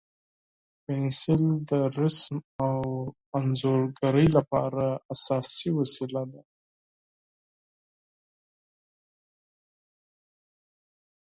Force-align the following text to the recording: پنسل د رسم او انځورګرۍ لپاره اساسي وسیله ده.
پنسل 0.85 1.43
د 1.69 1.71
رسم 1.99 2.35
او 2.65 2.71
انځورګرۍ 3.37 4.27
لپاره 4.37 4.83
اساسي 5.13 5.69
وسیله 5.79 6.23
ده. 6.31 6.43